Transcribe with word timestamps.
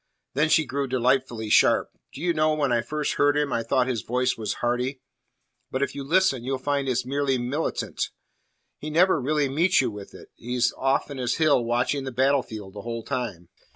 Then 0.33 0.49
she 0.49 0.65
grew 0.65 0.87
delightfully 0.87 1.51
sharp. 1.51 1.91
"Do 2.11 2.21
you 2.21 2.33
know, 2.33 2.55
when 2.55 2.71
I 2.71 2.81
first 2.81 3.13
heard 3.21 3.37
him 3.37 3.53
I 3.53 3.61
thought 3.61 3.85
his 3.85 4.01
voice 4.01 4.35
was 4.35 4.53
hearty. 4.55 4.99
But 5.69 5.83
if 5.83 5.93
you 5.93 6.03
listen, 6.03 6.43
you'll 6.43 6.57
find 6.57 6.89
it's 6.89 7.05
merely 7.05 7.37
militant. 7.37 8.09
He 8.79 8.89
never 8.89 9.21
really 9.21 9.47
meets 9.47 9.79
you 9.79 9.91
with 9.91 10.15
it. 10.15 10.29
He's 10.35 10.73
off 10.75 11.11
on 11.11 11.17
his 11.17 11.35
hill 11.35 11.63
watching 11.63 12.03
the 12.03 12.11
battle 12.11 12.41
field 12.41 12.73
the 12.73 12.81
whole 12.81 13.03
time." 13.03 13.49